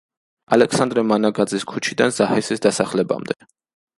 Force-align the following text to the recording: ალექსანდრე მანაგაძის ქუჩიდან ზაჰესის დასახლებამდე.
ალექსანდრე 0.55 1.03
მანაგაძის 1.09 1.67
ქუჩიდან 1.73 2.15
ზაჰესის 2.17 2.65
დასახლებამდე. 2.67 3.41